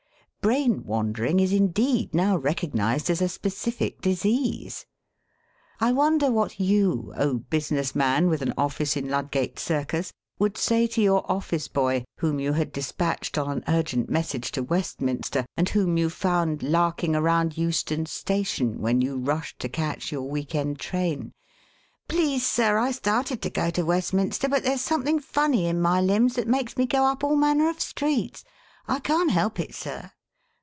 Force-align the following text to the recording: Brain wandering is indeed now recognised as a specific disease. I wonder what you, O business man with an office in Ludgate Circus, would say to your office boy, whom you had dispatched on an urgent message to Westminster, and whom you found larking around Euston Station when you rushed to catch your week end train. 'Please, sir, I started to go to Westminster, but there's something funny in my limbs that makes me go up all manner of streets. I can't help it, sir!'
Brain 0.43 0.83
wandering 0.85 1.39
is 1.39 1.53
indeed 1.53 2.15
now 2.15 2.35
recognised 2.35 3.11
as 3.11 3.21
a 3.21 3.29
specific 3.29 4.01
disease. 4.01 4.87
I 5.79 5.91
wonder 5.91 6.31
what 6.31 6.59
you, 6.59 7.13
O 7.15 7.35
business 7.35 7.93
man 7.93 8.27
with 8.27 8.41
an 8.41 8.51
office 8.57 8.97
in 8.97 9.07
Ludgate 9.07 9.59
Circus, 9.59 10.11
would 10.39 10.57
say 10.57 10.87
to 10.87 10.99
your 11.01 11.31
office 11.31 11.67
boy, 11.67 12.05
whom 12.17 12.39
you 12.39 12.53
had 12.53 12.71
dispatched 12.71 13.37
on 13.37 13.51
an 13.57 13.63
urgent 13.67 14.09
message 14.09 14.51
to 14.53 14.63
Westminster, 14.63 15.45
and 15.55 15.69
whom 15.69 15.95
you 15.95 16.09
found 16.09 16.63
larking 16.63 17.15
around 17.15 17.55
Euston 17.55 18.07
Station 18.07 18.81
when 18.81 18.99
you 18.99 19.17
rushed 19.19 19.59
to 19.59 19.69
catch 19.69 20.11
your 20.11 20.23
week 20.23 20.55
end 20.55 20.79
train. 20.79 21.33
'Please, 22.07 22.43
sir, 22.43 22.79
I 22.79 22.89
started 22.89 23.43
to 23.43 23.51
go 23.51 23.69
to 23.69 23.83
Westminster, 23.85 24.49
but 24.49 24.63
there's 24.63 24.81
something 24.81 25.19
funny 25.19 25.67
in 25.67 25.79
my 25.79 26.01
limbs 26.01 26.33
that 26.33 26.47
makes 26.47 26.77
me 26.77 26.87
go 26.87 27.03
up 27.03 27.23
all 27.23 27.35
manner 27.35 27.69
of 27.69 27.79
streets. 27.79 28.43
I 28.87 28.97
can't 28.97 29.29
help 29.29 29.59
it, 29.59 29.75
sir!' 29.75 30.09